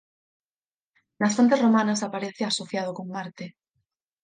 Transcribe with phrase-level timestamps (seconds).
[1.19, 3.45] Nas fontes romanas aparece asociado con Marte.